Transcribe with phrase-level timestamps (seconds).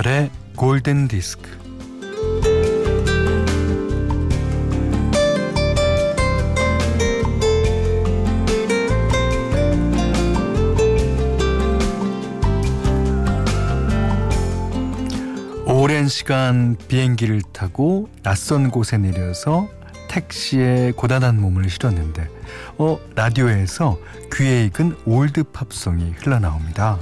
[0.00, 1.50] 김현철의 골든 디스크.
[15.66, 19.68] 오랜 시간 비행기를 타고 낯선 곳에 내려서
[20.08, 22.28] 택시에 고단한 몸을 실었는데
[22.78, 23.98] 어 라디오에서
[24.34, 26.98] 귀에 익은 old 팝송이 흘러나옵니다.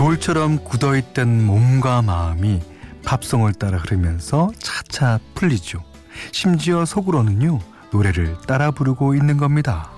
[0.00, 2.62] 돌처럼 굳어있던 몸과 마음이
[3.04, 5.84] 팝송을 따라 흐르면서 차차 풀리죠.
[6.32, 7.58] 심지어 속으로는요
[7.92, 9.90] 노래를 따라 부르고 있는 겁니다.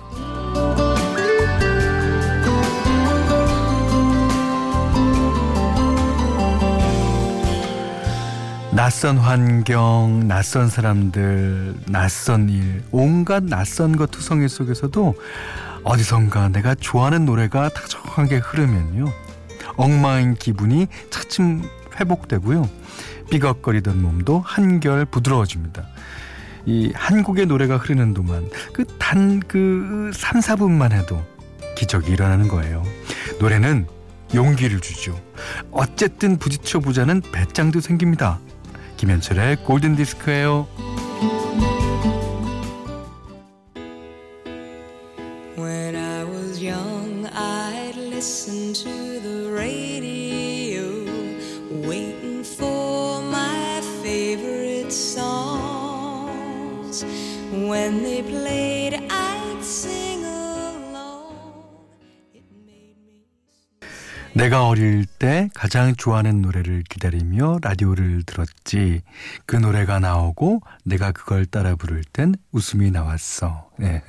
[8.73, 15.15] 낯선 환경, 낯선 사람들, 낯선 일, 온갖 낯선 것 투성이 속에서도
[15.85, 19.32] 어디선가 내가 좋아하는 노래가 다정하게 흐르면요.
[19.75, 21.63] 엉망인 기분이 차츰
[21.99, 22.69] 회복되고요.
[23.29, 25.87] 삐걱거리던 몸도 한결 부드러워집니다.
[26.65, 31.21] 이 한국의 노래가 흐르는 동안 그 단그 그 3, 4분만 해도
[31.75, 32.83] 기적이 일어나는 거예요.
[33.39, 33.87] 노래는
[34.33, 35.19] 용기를 주죠.
[35.71, 38.39] 어쨌든 부딪혀 보자는 배짱도 생깁니다.
[38.97, 40.67] 김현철의 골든 디스크예요.
[64.35, 69.01] 내가 어릴 때 가장 좋아하는 노래를 기다리며 라디오를 들었지.
[69.45, 73.69] 그 노래가 나오고 내가 그걸 따라 부를 땐 웃음이 나왔어.
[73.77, 74.03] 네.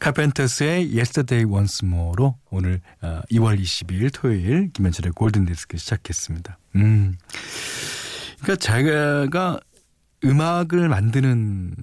[0.00, 2.80] 카펜터스의 Yesterday Once More로 오늘
[3.30, 6.58] 2월 22일 토요일 김현철의 골든디스크 시작했습니다.
[6.76, 7.16] 음.
[8.42, 9.60] 그러니까 제가
[10.24, 11.74] 음악을 만드는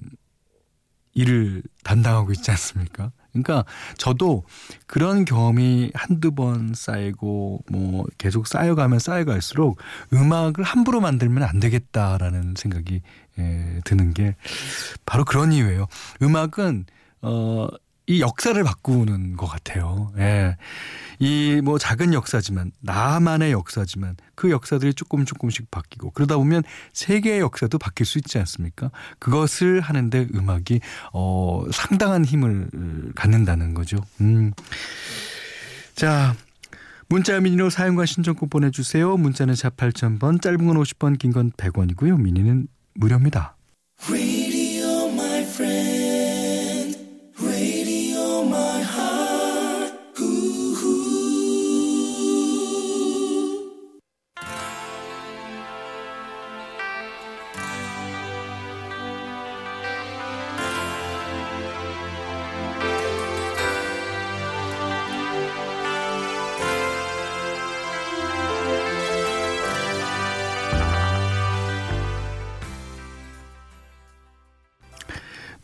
[1.14, 3.10] 일을 담당하고 있지 않습니까?
[3.32, 3.64] 그러니까
[3.96, 4.44] 저도
[4.86, 9.78] 그런 경험이 한두 번 쌓이고 뭐 계속 쌓여가면 쌓여갈수록
[10.12, 13.02] 음악을 함부로 만들면 안 되겠다라는 생각이
[13.38, 14.36] 예, 드는 게
[15.06, 15.86] 바로 그런 이유예요.
[16.22, 16.86] 음악은
[17.22, 17.68] 어
[18.10, 20.12] 이 역사를 바꾸는 것 같아요.
[20.18, 20.56] 예.
[21.20, 26.62] 이 뭐 작은 역사지만 나만의 역사지만 그 역사들이 조금 조금씩 바뀌고 그러다 보면
[26.94, 28.90] 세계의 역사도 바뀔 수 있지 않습니까?
[29.18, 30.80] 그것을 하는데 음악이
[31.12, 32.68] 어 상당한 힘을
[33.14, 33.98] 갖는다는 거죠.
[34.22, 34.52] 음.
[35.94, 36.34] 자,
[37.10, 39.16] 문자 미니로 사용과 신청곡 보내주세요.
[39.18, 42.18] 문자는 샵 8000번, 짧은 건 50번, 긴 건 100원이고요.
[42.20, 43.56] 미니는 무료입니다.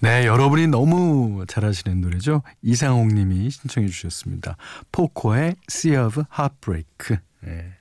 [0.06, 2.44] 네, 여러분이 너무 잘하시는 노래죠.
[2.62, 4.56] 이상옥 님이 신청해 주셨습니다.
[4.93, 7.17] 포코의 Sea of Heartbreak.
[7.41, 7.72] 네.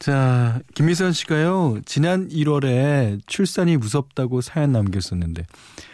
[0.00, 5.46] 자, 김미선 씨가요, 지난 1월에 출산이 무섭다고 사연 남겼었는데,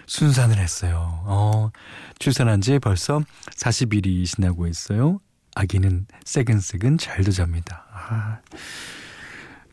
[0.06, 1.24] 순산을 했어요.
[1.26, 1.70] 어,
[2.18, 3.20] 출산한 지 벌써
[3.58, 5.20] 40일이 지나고 있어요.
[5.56, 7.84] 아기는 새근새근 잘도 잡니다.
[7.92, 8.38] 아,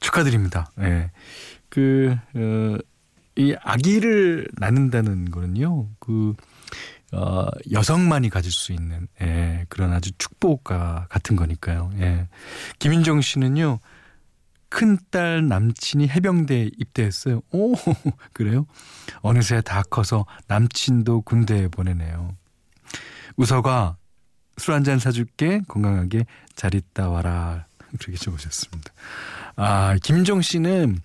[0.02, 0.70] 축하드립니다.
[0.80, 0.84] 예.
[0.84, 1.12] 네.
[1.70, 2.78] 그, 어,
[3.38, 6.34] 이 아기를 낳는다는 거는요, 그,
[7.14, 11.92] 어, 여성만이 가질 수 있는, 예, 그런 아주 축복과 같은 거니까요.
[12.00, 12.28] 예.
[12.80, 13.80] 김인정 씨는요,
[14.70, 17.42] 큰딸 남친이 해병대에 입대했어요.
[17.52, 17.74] 오,
[18.34, 18.66] 그래요?
[19.22, 22.36] 어느새 다 커서 남친도 군대에 보내네요.
[23.38, 23.96] 우서가
[24.58, 25.62] 술 한 잔 사줄게.
[25.68, 26.26] 건강하게
[26.56, 27.68] 잘 있다 와라.
[28.00, 28.92] 그렇게 적으셨습니다.
[29.56, 30.98] 아, 김정 씨는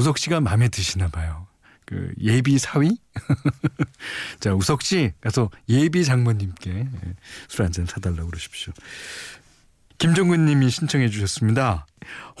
[0.00, 1.46] 우석 씨가 마음에 드시나 봐요.
[1.84, 2.96] 그 예비 사위?
[4.40, 7.14] 자, 우석 씨 가서 예비 장모님께 예,
[7.48, 8.72] 술한 잔 사달라고 그러십시오.
[9.98, 11.86] 김종근 님이 신청해 주셨습니다.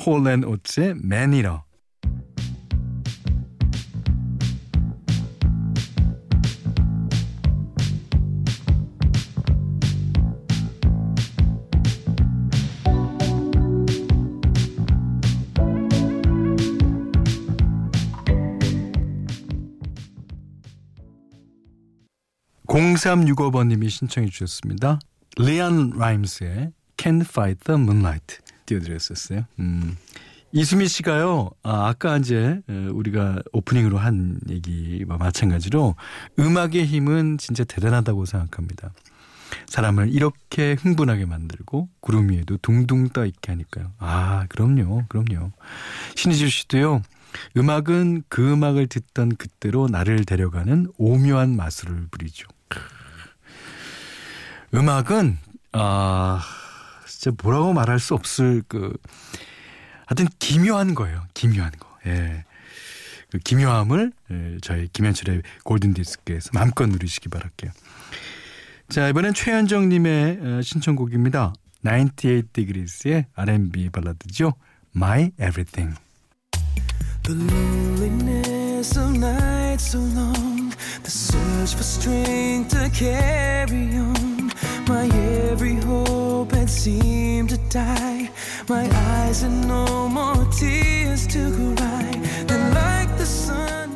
[0.06, 1.62] 홀앤 오츠의 매니러.
[22.70, 25.00] 0365번님이 신청해 주셨습니다.
[25.36, 29.44] 리안 라임스의 Can't Fight the Moonlight 띄워드렸었어요.
[29.58, 29.96] 음.
[30.52, 35.96] 이수미 씨가요, 아, 아까 이제 우리가 오프닝으로 한 얘기와 마찬가지로
[36.38, 38.92] 음악의 힘은 진짜 대단하다고 생각합니다.
[39.66, 43.92] 사람을 이렇게 흥분하게 만들고 구름 위에도 둥둥 떠 있게 하니까요.
[43.98, 45.04] 아, 그럼요.
[45.08, 45.50] 그럼요.
[46.14, 47.02] 신희주 씨도요.
[47.56, 52.46] 음악은 그 음악을 듣던 그때로 나를 데려가는 오묘한 마술을 부리죠.
[54.74, 55.38] 음악은
[55.72, 56.42] 아
[57.06, 58.96] 진짜 뭐라고 말할 수 없을 그
[60.06, 61.22] 하여튼 기묘한 거예요.
[61.34, 61.88] 기묘한 거.
[62.06, 62.44] 예.
[63.30, 67.70] 그 기묘함을 예, 저희 김현철의 골든 디스크에서 마음껏 누리시기 바랄게요.
[68.88, 71.52] 자 이번엔 최현정 님의 어, 신청곡입니다.
[71.82, 74.54] 98 Degrees의 R&B 발라드죠.
[74.94, 75.96] My Everything.
[77.22, 80.59] The loneliness of nights so long
[81.02, 84.52] The search for strength to carry on.
[84.86, 85.06] My
[85.50, 88.30] every hope had seemed to die.
[88.68, 92.10] My eyes had no more tears to cry.
[92.46, 93.89] Then like the sunshine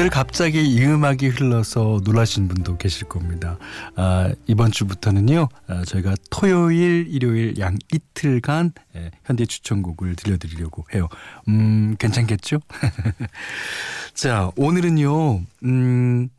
[0.00, 3.58] 오늘 갑자기 이 음악이 흘러서 놀라신 분도 계실 겁니다.
[3.96, 11.06] 아, 이번 주부터는요, 아, 저희가 토요일, 일요일 양 이틀간 예, 현대 추천곡을 들려드리려고 해요.
[11.48, 12.60] 음, 괜찮겠죠?
[14.14, 16.30] 자, 오늘은요, 음,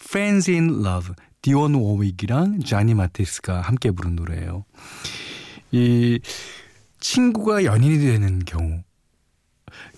[0.00, 4.64] Friends in Love, 디온 워윅이랑 자니 마티스가 함께 부른 노래예요.
[5.72, 6.20] 이
[7.00, 8.84] 친구가 연인이 되는 경우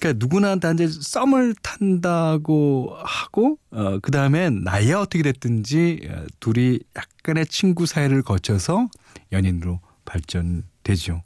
[0.03, 6.81] 그러니까 누구나 다 이제 썸을 탄다고 하고 어 그 다음에 나이가 어떻게 됐든지 어, 둘이
[6.97, 8.89] 약간의 친구 사이를 거쳐서
[9.31, 11.23] 연인으로 발전되죠.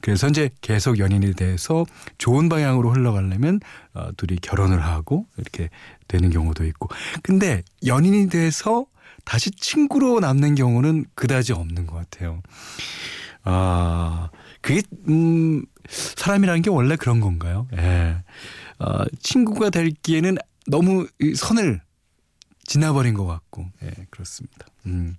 [0.00, 1.84] 그래서 이제 계속 연인이 돼서
[2.18, 3.58] 좋은 방향으로 흘러가려면
[3.94, 5.68] 어 둘이 결혼을 하고 이렇게
[6.06, 6.88] 되는 경우도 있고.
[7.22, 8.86] 근데 연인이 돼서
[9.24, 12.42] 다시 친구로 남는 경우는 그다지 없는 것 같아요.
[13.42, 14.30] 아,
[14.60, 17.66] 그게 음 사람이라는 게 원래 그런 건가요?
[17.76, 18.09] 예.
[18.80, 20.36] 어, 친구가 될기에는
[20.66, 21.06] 너무
[21.36, 21.80] 선을
[22.64, 24.66] 지나버린 것 같고, 예, 그렇습니다.
[24.86, 25.16] 음.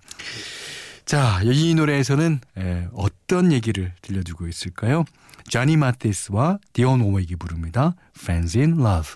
[1.05, 5.03] 자, 이 노래에서는 예, 어떤 얘기를 들려주고 있을까요?
[5.49, 7.95] 자니 마티스와 디온 오웨기 부릅니다.
[8.17, 9.15] Fans in Love.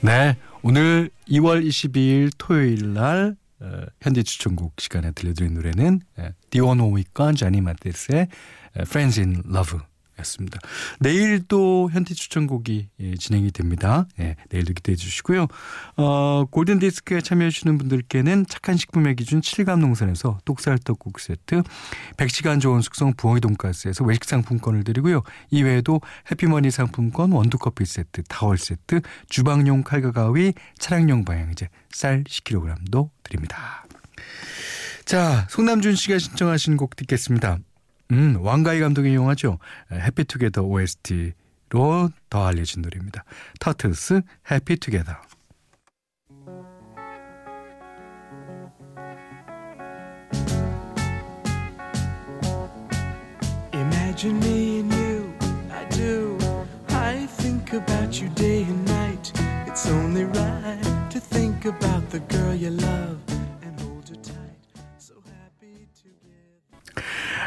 [0.00, 6.02] 네, 오늘 2월 22일 토요일 날 어, 현재 추천곡 시간에 들려드린 노래는
[6.50, 8.28] 디온 오미과 자니 마테스의
[8.76, 9.80] Friends in Love
[10.20, 10.58] 였습니다.
[11.00, 14.06] 내일도 현대 추천곡이 예, 진행이 됩니다.
[14.18, 15.46] 예, 내일도 기대해 주시고요.
[15.96, 21.62] 어, 골든디스크에 참여해 주시는 분들께는 착한 식품의 기준 7감 농산에서 똑살떡국 세트,
[22.16, 25.22] 100시간 좋은 숙성 부엉이 돈가스에서 외식 상품권을 드리고요.
[25.50, 33.86] 이외에도 해피머니 상품권, 원두커피 세트, 타월 세트, 주방용 칼과 가위, 차량용 방향제, 쌀 10kg도 드립니다.
[35.04, 37.58] 자, 송남준 씨가 신청하신 곡 듣겠습니다.
[38.10, 39.58] 음, 왕가희 감독의 영화죠.
[39.92, 43.24] 해피투게더 OST로 더 알려진 노래입니다.
[43.60, 45.12] 터틀스 해피투게더.
[53.72, 55.32] Imagine me and you,
[55.70, 56.36] I do.
[56.88, 59.32] I think about you day and night.
[59.66, 63.27] It's only right to think about the girl you love.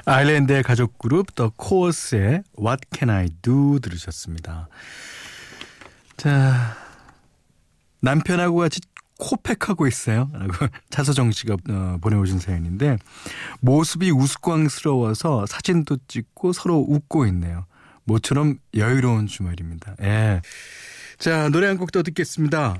[0.06, 4.68] 아일랜드의 가족 그룹 더 코어스의 What Can I Do 들으셨습니다.
[6.18, 6.76] 자
[8.02, 8.80] 남편하고 같이
[9.20, 10.30] 코팩하고 있어요.
[10.34, 10.54] 라고
[10.90, 12.98] 차서정 씨가 어, 보내오신 사연인데
[13.60, 17.66] 모습이 우스꽝스러워서 사진도 찍고 서로 웃고 있네요.
[18.04, 19.96] 모처럼 여유로운 주말입니다.
[20.02, 20.42] 예.
[21.20, 22.78] 자 노래 한 곡 더 듣겠습니다.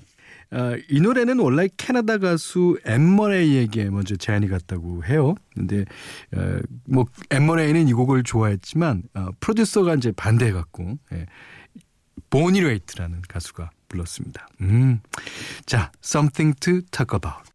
[0.52, 5.36] 어, 이 노래는 원래 캐나다 가수 엠머레이에게 먼저 제안이 갔다고 해요.
[5.54, 5.86] 근데
[6.36, 11.26] 어, 뭐 엠머레이는 이 곡을 좋아했지만 어, 프로듀서가 이제 반대해 갖고 예,
[12.30, 14.48] 보니레이트라는 가수가 불렀습니다.
[14.62, 15.00] 음.
[15.66, 17.51] 자, Something to Talk About.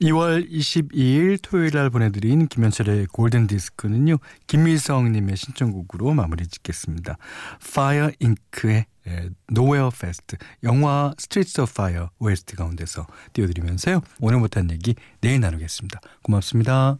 [0.00, 4.16] 2월 22일 토요일 날 보내드린 김현철의 골든 디스크는요,
[4.46, 7.18] 김미성님의 신청곡으로 마무리 짓겠습니다.
[7.62, 8.86] Fire Ink의
[9.50, 16.00] Nowhere Fast, 영화 Streets of Fire OST 가운데서 띄워드리면서요, 오늘 못한 얘기 내일 나누겠습니다.
[16.22, 16.96] 고맙습니다.